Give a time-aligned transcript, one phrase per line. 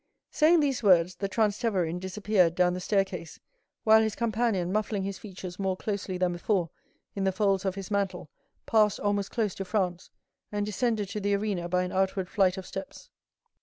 [0.31, 3.39] Saying these words, the Transteverin disappeared down the staircase,
[3.83, 6.71] while his companion, muffling his features more closely than before
[7.13, 8.27] in the folds of his mantle,
[8.65, 10.09] passed almost close to Franz,
[10.51, 13.11] and descended to the arena by an outward flight of steps.